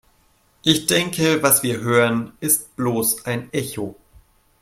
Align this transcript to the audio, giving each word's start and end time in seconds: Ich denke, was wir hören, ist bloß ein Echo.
Ich 0.63 0.87
denke, 0.87 1.43
was 1.43 1.61
wir 1.61 1.81
hören, 1.81 2.31
ist 2.39 2.75
bloß 2.75 3.25
ein 3.27 3.53
Echo. 3.53 3.95